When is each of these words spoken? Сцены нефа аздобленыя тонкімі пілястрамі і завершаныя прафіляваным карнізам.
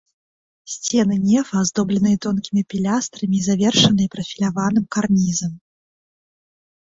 Сцены 0.75 1.15
нефа 1.25 1.55
аздобленыя 1.65 2.19
тонкімі 2.25 2.61
пілястрамі 2.73 3.37
і 3.39 3.43
завершаныя 3.49 4.11
прафіляваным 4.15 4.85
карнізам. 4.95 5.53